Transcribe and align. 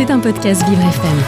C'est 0.00 0.10
un 0.10 0.18
podcast 0.18 0.66
Vivre 0.66 0.80
FM. 0.80 1.18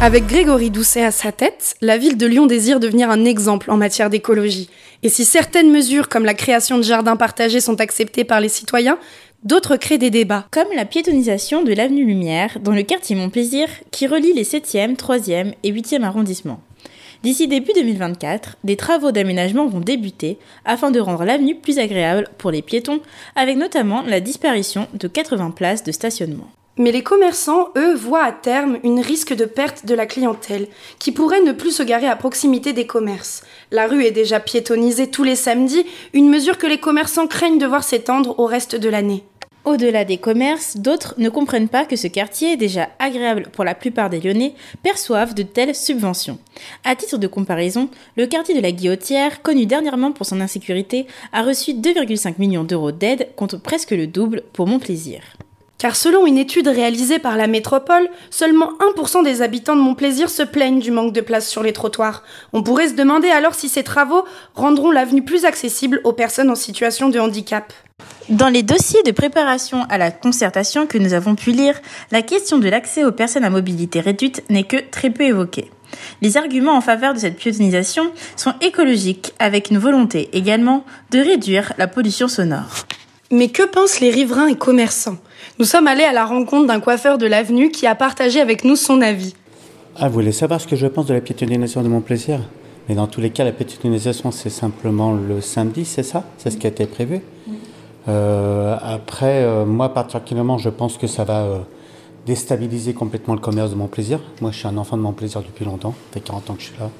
Avec 0.00 0.26
Grégory 0.26 0.70
Doucet 0.70 1.04
à 1.04 1.10
sa 1.10 1.32
tête, 1.32 1.74
la 1.82 1.98
ville 1.98 2.16
de 2.16 2.24
Lyon 2.26 2.46
désire 2.46 2.80
devenir 2.80 3.10
un 3.10 3.26
exemple 3.26 3.70
en 3.70 3.76
matière 3.76 4.08
d'écologie. 4.08 4.70
Et 5.02 5.10
si 5.10 5.26
certaines 5.26 5.70
mesures 5.70 6.08
comme 6.08 6.24
la 6.24 6.32
création 6.32 6.78
de 6.78 6.82
jardins 6.82 7.16
partagés 7.16 7.60
sont 7.60 7.78
acceptées 7.78 8.24
par 8.24 8.40
les 8.40 8.48
citoyens, 8.48 8.98
d'autres 9.42 9.76
créent 9.76 9.98
des 9.98 10.08
débats. 10.08 10.46
Comme 10.50 10.74
la 10.74 10.86
piétonisation 10.86 11.62
de 11.62 11.74
l'avenue 11.74 12.06
Lumière 12.06 12.56
dans 12.64 12.72
le 12.72 12.84
quartier 12.84 13.16
Montplaisir 13.16 13.68
qui 13.90 14.06
relie 14.06 14.32
les 14.32 14.44
7e, 14.44 14.96
3e 14.96 15.52
et 15.62 15.70
8e 15.70 16.02
arrondissements. 16.02 16.62
D'ici 17.22 17.48
début 17.48 17.72
2024, 17.74 18.56
des 18.64 18.76
travaux 18.76 19.12
d'aménagement 19.12 19.66
vont 19.66 19.80
débuter 19.80 20.38
afin 20.64 20.90
de 20.90 21.00
rendre 21.00 21.26
l'avenue 21.26 21.54
plus 21.54 21.78
agréable 21.78 22.28
pour 22.38 22.50
les 22.50 22.62
piétons, 22.62 23.02
avec 23.36 23.58
notamment 23.58 24.00
la 24.00 24.20
disparition 24.20 24.88
de 24.94 25.06
80 25.06 25.50
places 25.50 25.84
de 25.84 25.92
stationnement. 25.92 26.48
Mais 26.80 26.92
les 26.92 27.02
commerçants, 27.02 27.68
eux, 27.76 27.94
voient 27.94 28.24
à 28.24 28.32
terme 28.32 28.78
une 28.84 29.00
risque 29.00 29.34
de 29.34 29.44
perte 29.44 29.84
de 29.84 29.94
la 29.94 30.06
clientèle, 30.06 30.66
qui 30.98 31.12
pourrait 31.12 31.42
ne 31.42 31.52
plus 31.52 31.72
se 31.72 31.82
garer 31.82 32.06
à 32.06 32.16
proximité 32.16 32.72
des 32.72 32.86
commerces. 32.86 33.42
La 33.70 33.86
rue 33.86 34.06
est 34.06 34.12
déjà 34.12 34.40
piétonnisée 34.40 35.10
tous 35.10 35.22
les 35.22 35.36
samedis, 35.36 35.84
une 36.14 36.30
mesure 36.30 36.56
que 36.56 36.66
les 36.66 36.80
commerçants 36.80 37.26
craignent 37.26 37.58
de 37.58 37.66
voir 37.66 37.84
s'étendre 37.84 38.40
au 38.40 38.46
reste 38.46 38.76
de 38.76 38.88
l'année. 38.88 39.24
Au-delà 39.66 40.06
des 40.06 40.16
commerces, 40.16 40.78
d'autres 40.78 41.14
ne 41.18 41.28
comprennent 41.28 41.68
pas 41.68 41.84
que 41.84 41.96
ce 41.96 42.06
quartier, 42.06 42.56
déjà 42.56 42.88
agréable 42.98 43.50
pour 43.52 43.64
la 43.64 43.74
plupart 43.74 44.08
des 44.08 44.18
Lyonnais, 44.18 44.54
perçoivent 44.82 45.34
de 45.34 45.42
telles 45.42 45.74
subventions. 45.74 46.38
À 46.84 46.96
titre 46.96 47.18
de 47.18 47.26
comparaison, 47.26 47.90
le 48.16 48.26
quartier 48.26 48.54
de 48.54 48.62
la 48.62 48.72
Guillotière, 48.72 49.42
connu 49.42 49.66
dernièrement 49.66 50.12
pour 50.12 50.24
son 50.24 50.40
insécurité, 50.40 51.06
a 51.34 51.42
reçu 51.42 51.72
2,5 51.72 52.36
millions 52.38 52.64
d'euros 52.64 52.90
d'aide 52.90 53.28
contre 53.36 53.60
presque 53.60 53.90
le 53.90 54.06
double 54.06 54.44
pour 54.54 54.66
Montplaisir. 54.66 55.20
Car 55.80 55.96
selon 55.96 56.26
une 56.26 56.36
étude 56.36 56.68
réalisée 56.68 57.18
par 57.18 57.38
la 57.38 57.46
métropole, 57.46 58.06
seulement 58.28 58.72
1% 58.94 59.24
des 59.24 59.40
habitants 59.40 59.76
de 59.76 59.80
Montplaisir 59.80 60.28
se 60.28 60.42
plaignent 60.42 60.78
du 60.78 60.90
manque 60.90 61.14
de 61.14 61.22
place 61.22 61.48
sur 61.48 61.62
les 61.62 61.72
trottoirs. 61.72 62.22
On 62.52 62.62
pourrait 62.62 62.88
se 62.88 62.94
demander 62.94 63.30
alors 63.30 63.54
si 63.54 63.70
ces 63.70 63.82
travaux 63.82 64.26
rendront 64.54 64.90
l'avenue 64.90 65.22
plus 65.22 65.46
accessible 65.46 66.02
aux 66.04 66.12
personnes 66.12 66.50
en 66.50 66.54
situation 66.54 67.08
de 67.08 67.18
handicap. 67.18 67.72
Dans 68.28 68.50
les 68.50 68.62
dossiers 68.62 69.02
de 69.04 69.10
préparation 69.10 69.86
à 69.88 69.96
la 69.96 70.10
concertation 70.10 70.86
que 70.86 70.98
nous 70.98 71.14
avons 71.14 71.34
pu 71.34 71.50
lire, 71.50 71.80
la 72.10 72.20
question 72.20 72.58
de 72.58 72.68
l'accès 72.68 73.06
aux 73.06 73.12
personnes 73.12 73.44
à 73.44 73.50
mobilité 73.50 74.00
réduite 74.00 74.44
n'est 74.50 74.64
que 74.64 74.76
très 74.90 75.08
peu 75.08 75.24
évoquée. 75.24 75.70
Les 76.20 76.36
arguments 76.36 76.76
en 76.76 76.82
faveur 76.82 77.14
de 77.14 77.20
cette 77.20 77.38
piétonisation 77.38 78.12
sont 78.36 78.52
écologiques, 78.60 79.32
avec 79.38 79.70
une 79.70 79.78
volonté 79.78 80.28
également 80.34 80.84
de 81.10 81.20
réduire 81.20 81.72
la 81.78 81.88
pollution 81.88 82.28
sonore. 82.28 82.84
Mais 83.30 83.48
que 83.48 83.62
pensent 83.62 84.00
les 84.00 84.10
riverains 84.10 84.48
et 84.48 84.56
commerçants? 84.56 85.16
Nous 85.58 85.64
sommes 85.64 85.86
allés 85.86 86.04
à 86.04 86.12
la 86.12 86.24
rencontre 86.24 86.66
d'un 86.66 86.80
coiffeur 86.80 87.18
de 87.18 87.26
l'avenue 87.26 87.70
qui 87.70 87.86
a 87.86 87.94
partagé 87.94 88.40
avec 88.40 88.64
nous 88.64 88.76
son 88.76 89.00
avis. 89.00 89.34
Ah, 89.96 90.08
vous 90.08 90.14
voulez 90.14 90.32
savoir 90.32 90.60
ce 90.60 90.66
que 90.66 90.76
je 90.76 90.86
pense 90.86 91.06
de 91.06 91.14
la 91.14 91.20
piétonisation 91.20 91.82
de 91.82 91.88
mon 91.88 92.00
plaisir 92.00 92.40
Mais 92.88 92.94
dans 92.94 93.06
tous 93.06 93.20
les 93.20 93.30
cas, 93.30 93.44
la 93.44 93.52
piétonisation, 93.52 94.30
c'est 94.30 94.50
simplement 94.50 95.12
le 95.12 95.40
samedi, 95.40 95.84
c'est 95.84 96.02
ça? 96.02 96.24
C'est 96.38 96.50
ce 96.50 96.56
qui 96.56 96.66
a 96.66 96.70
été 96.70 96.86
prévu? 96.86 97.20
Euh, 98.08 98.76
après, 98.82 99.42
euh, 99.44 99.66
moi 99.66 99.92
particulièrement, 99.92 100.58
je 100.58 100.70
pense 100.70 100.96
que 100.96 101.06
ça 101.06 101.24
va 101.24 101.42
euh, 101.42 101.58
déstabiliser 102.26 102.94
complètement 102.94 103.34
le 103.34 103.40
commerce 103.40 103.70
de 103.70 103.76
mon 103.76 103.88
plaisir. 103.88 104.20
Moi, 104.40 104.52
je 104.52 104.58
suis 104.58 104.68
un 104.68 104.76
enfant 104.76 104.96
de 104.96 105.02
mon 105.02 105.12
plaisir 105.12 105.42
depuis 105.42 105.64
longtemps. 105.64 105.94
Ça 106.12 106.14
fait 106.14 106.20
40 106.20 106.50
ans 106.50 106.54
que 106.54 106.62
je 106.62 106.66
suis 106.66 106.78
là. 106.78 106.90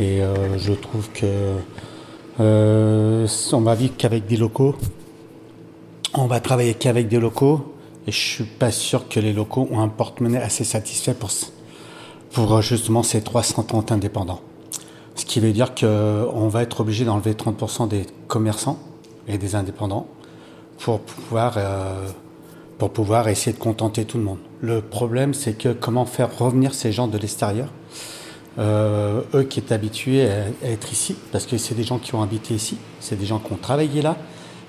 Et 0.00 0.22
je 0.58 0.72
trouve 0.72 1.08
que 1.12 1.54
on 2.40 3.60
va 3.60 3.74
vivre 3.74 3.94
qu'avec 3.96 4.26
des 4.26 4.36
locaux. 4.36 4.74
On 6.16 6.26
va 6.26 6.38
travailler 6.38 6.74
qu'avec 6.74 7.08
des 7.08 7.18
locaux. 7.18 7.74
Et 8.06 8.12
je 8.12 8.18
suis 8.18 8.44
pas 8.44 8.70
sûr 8.70 9.08
que 9.08 9.18
les 9.18 9.32
locaux 9.32 9.66
ont 9.70 9.80
un 9.80 9.88
porte-monnaie 9.88 10.40
assez 10.40 10.62
satisfait 10.62 11.14
pour, 11.14 11.30
pour 12.32 12.62
justement 12.62 13.02
ces 13.02 13.22
330 13.22 13.92
indépendants. 13.92 14.40
Ce 15.16 15.24
qui 15.24 15.40
veut 15.40 15.52
dire 15.52 15.74
qu'on 15.74 16.48
va 16.48 16.62
être 16.62 16.80
obligé 16.80 17.04
d'enlever 17.04 17.32
30% 17.32 17.88
des 17.88 18.06
commerçants 18.28 18.78
et 19.26 19.38
des 19.38 19.54
indépendants 19.54 20.06
pour 20.78 21.00
pouvoir, 21.00 21.54
euh, 21.56 22.08
pour 22.78 22.90
pouvoir 22.90 23.28
essayer 23.28 23.56
de 23.56 23.62
contenter 23.62 24.04
tout 24.04 24.18
le 24.18 24.24
monde. 24.24 24.38
Le 24.60 24.82
problème, 24.82 25.34
c'est 25.34 25.54
que 25.54 25.72
comment 25.72 26.04
faire 26.04 26.36
revenir 26.36 26.74
ces 26.74 26.92
gens 26.92 27.08
de 27.08 27.16
l'extérieur, 27.16 27.68
euh, 28.58 29.22
eux 29.34 29.44
qui 29.44 29.60
étaient 29.60 29.74
habitués 29.74 30.28
à, 30.28 30.68
être 30.68 30.92
ici, 30.92 31.16
parce 31.32 31.46
que 31.46 31.56
c'est 31.56 31.74
des 31.74 31.84
gens 31.84 31.98
qui 31.98 32.14
ont 32.14 32.22
habité 32.22 32.54
ici, 32.54 32.76
c'est 33.00 33.16
des 33.16 33.26
gens 33.26 33.38
qui 33.38 33.52
ont 33.52 33.58
travaillé 33.60 34.02
là, 34.02 34.16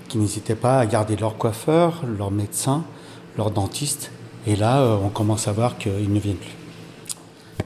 qui 0.08 0.18
n'hésitaient 0.18 0.56
pas 0.56 0.80
à 0.80 0.86
garder 0.86 1.16
leur 1.16 1.38
coiffeur, 1.38 2.04
leur 2.18 2.32
médecin, 2.32 2.84
leur 3.38 3.52
dentiste, 3.52 4.12
et 4.48 4.56
là, 4.56 4.82
euh, 4.82 4.98
on 5.04 5.10
commence 5.10 5.48
à 5.48 5.52
voir 5.52 5.78
qu'ils 5.78 6.12
ne 6.12 6.20
viennent 6.20 6.36
plus. 6.38 6.56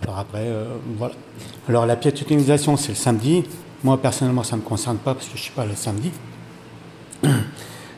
Alors 0.04 0.20
après, 0.20 0.50
voilà. 0.98 1.14
Alors 1.68 1.86
la 1.86 1.96
piétonisation, 1.96 2.78
c'est 2.78 2.90
le 2.90 2.96
samedi. 2.96 3.44
Moi, 3.84 3.98
personnellement, 4.02 4.44
ça 4.44 4.56
ne 4.56 4.62
me 4.62 4.66
concerne 4.66 4.98
pas 4.98 5.14
parce 5.14 5.26
que 5.26 5.34
je 5.34 5.42
ne 5.42 5.44
suis 5.44 5.54
pas 5.54 5.66
le 5.66 5.76
samedi 5.76 6.12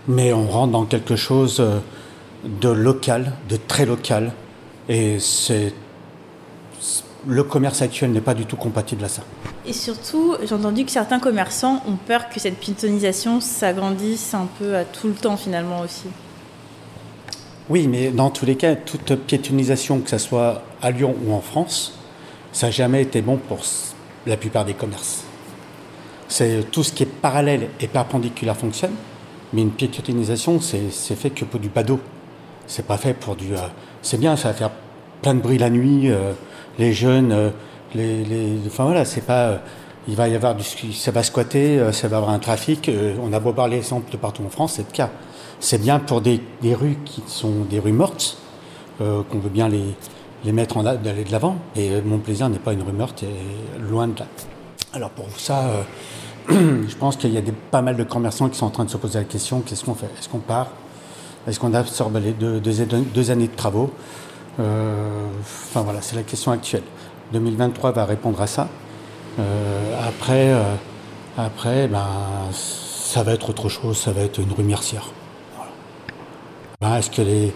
mais 0.08 0.34
on 0.34 0.48
rentre 0.48 0.72
dans 0.72 0.86
quelque 0.86 1.16
chose 1.16 1.60
euh, 1.60 1.80
de 2.44 2.70
local, 2.70 3.34
de 3.50 3.56
très 3.56 3.86
local, 3.86 4.32
et 4.90 5.20
c'est 5.20 5.74
le 7.28 7.44
commerce 7.44 7.84
actuel 7.84 8.12
n'est 8.12 8.22
pas 8.22 8.34
du 8.34 8.46
tout 8.48 8.56
compatible 8.56 9.04
à 9.04 9.08
ça. 9.08 9.22
Et 9.72 9.74
surtout, 9.74 10.36
j'ai 10.44 10.54
entendu 10.54 10.84
que 10.84 10.92
certains 10.92 11.22
commerçants 11.22 11.82
ont 11.88 11.96
peur 11.96 12.28
que 12.28 12.42
cette 12.42 12.58
piétonisation 12.58 13.40
s'agrandisse 13.40 14.34
un 14.34 14.50
peu 14.60 14.76
à 14.76 14.84
tout 14.84 15.08
le 15.08 15.14
temps 15.14 15.38
finalement 15.38 15.80
aussi. 15.80 16.08
Oui, 17.70 17.88
mais 17.88 18.12
dans 18.12 18.32
tous 18.32 18.46
les 18.46 18.58
cas, 18.58 18.76
toute 18.76 19.16
piétonisation, 19.16 20.02
que 20.02 20.10
ce 20.10 20.18
soit 20.18 20.62
à 20.82 20.92
Lyon 20.92 21.16
ou 21.26 21.32
en 21.32 21.40
France, 21.40 21.98
ça 22.52 22.68
n'a 22.68 22.72
jamais 22.72 23.02
été 23.02 23.22
bon 23.22 23.38
pour 23.38 23.60
la 24.28 24.36
plupart 24.36 24.66
des 24.66 24.74
commerces. 24.74 25.24
C'est 26.28 26.70
tout 26.70 26.84
ce 26.84 26.92
qui 26.92 27.04
est 27.04 27.06
parallèle 27.06 27.70
et 27.80 27.88
perpendiculaire 27.88 28.58
fonctionne, 28.58 28.96
mais 29.54 29.62
une 29.62 29.72
piétonisation, 29.72 30.60
c'est 30.60 31.16
fait 31.16 31.30
que 31.30 31.46
pour 31.46 31.62
du 31.62 31.70
badaud. 31.70 32.02
C'est 32.68 32.86
pas 32.86 32.98
fait 32.98 33.14
pour 33.14 33.38
du. 33.38 33.54
Euh, 33.54 33.60
c'est 34.02 34.20
bien, 34.20 34.36
ça 34.36 34.50
va 34.50 34.54
faire 34.54 34.72
plein 35.22 35.34
de 35.34 35.40
bruit 35.40 35.58
la 35.58 35.70
nuit, 35.70 36.12
euh, 36.12 36.34
les 36.78 36.92
jeunes, 36.92 37.32
euh, 37.32 37.50
Enfin 37.96 38.86
voilà, 38.86 39.06
c'est 39.06 39.22
pas. 39.22 39.60
il 40.08 40.16
va 40.16 40.28
y 40.28 40.36
avoir 40.36 40.56
du. 40.56 40.64
Ça 40.94 41.12
va 41.12 41.24
squatter, 41.24 41.92
ça 41.92 42.08
va 42.08 42.18
avoir 42.18 42.32
un 42.32 42.40
trafic. 42.40 42.90
on 43.22 43.34
a 43.34 43.40
beau 43.40 43.54
parler 43.54 43.78
l'exemple 43.78 44.12
de 44.12 44.18
partout 44.18 44.44
en 44.46 44.50
France, 44.50 44.74
c'est 44.74 44.88
le 44.88 44.94
cas. 44.94 45.10
C'est 45.60 45.80
bien 45.80 46.00
pour 46.00 46.22
des, 46.22 46.42
des, 46.62 46.74
rues 46.74 46.98
qui 47.06 47.22
sont 47.28 47.66
des 47.70 47.80
rues 47.80 47.92
mortes, 47.92 48.38
qu'on 48.98 49.40
veut 49.40 49.50
bien 49.50 49.70
les, 49.70 49.96
les 50.44 50.52
mettre 50.52 50.78
en 50.78 50.84
d'aller 50.84 51.24
de 51.24 51.32
l'avant. 51.32 51.58
Et 51.76 52.02
mon 52.02 52.18
plaisir 52.18 52.50
n'est 52.50 52.60
pas 52.60 52.74
une 52.74 52.82
rue 52.82 52.94
morte, 52.94 53.24
et 53.24 53.80
loin 53.80 54.08
de 54.08 54.20
là. 54.20 54.26
Alors 54.94 55.12
pour 55.12 55.28
ça 55.38 55.86
je 56.50 56.96
pense 56.96 57.18
qu'il 57.18 57.32
y 57.32 57.38
a 57.38 57.42
pas 57.70 57.82
mal 57.82 57.96
de 57.96 58.04
commerçants 58.04 58.50
qui 58.50 58.58
sont 58.58 58.66
en 58.66 58.72
train 58.72 58.86
de 58.86 58.90
se 58.90 58.98
poser 58.98 59.20
la 59.20 59.26
question 59.26 59.62
qu'est-ce 59.62 59.86
qu'on 59.86 59.94
fait? 59.94 60.10
Est-ce 60.20 60.30
qu'on 60.30 60.40
part? 60.40 60.68
Est-ce 61.48 61.60
qu'on 61.60 61.74
absorbe 61.74 62.18
les 62.18 62.34
deux, 62.34 63.32
années 63.32 63.48
de 63.48 63.56
travaux? 63.56 63.92
Euh, 64.60 65.10
Enfin 65.42 65.82
voilà, 65.82 66.02
c'est 66.02 66.16
la 66.16 66.24
question 66.24 66.52
actuelle. 66.52 66.84
2023 67.34 67.92
va 67.92 68.06
répondre 68.06 68.42
à 68.42 68.48
ça. 68.48 68.68
Euh, 69.40 70.08
après, 70.08 70.50
euh, 70.50 70.64
après 71.38 71.88
ben, 71.88 72.06
ça 72.52 73.24
va 73.24 73.34
être 73.34 73.50
autre 73.50 73.70
chose, 73.70 73.98
ça 73.98 74.12
va 74.12 74.22
être 74.22 74.40
une 74.40 74.52
rue 74.52 74.64
mercière. 74.64 75.10
Ben, 76.82 76.96
est-ce 76.96 77.10
que 77.10 77.22
les. 77.22 77.54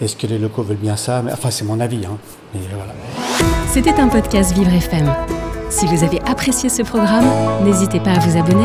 Est-ce 0.00 0.14
que 0.14 0.28
les 0.28 0.38
locaux 0.38 0.62
veulent 0.62 0.76
bien 0.76 0.94
ça? 0.94 1.24
Enfin, 1.32 1.50
c'est 1.50 1.64
mon 1.64 1.80
avis. 1.80 2.06
Hein. 2.06 2.16
C'était 3.66 3.98
un 3.98 4.06
podcast 4.06 4.52
Vivre 4.52 4.72
FM. 4.72 5.12
Si 5.70 5.86
vous 5.86 6.04
avez 6.04 6.20
apprécié 6.22 6.68
ce 6.68 6.82
programme, 6.82 7.26
n'hésitez 7.64 7.98
pas 7.98 8.12
à 8.12 8.18
vous 8.20 8.38
abonner. 8.38 8.64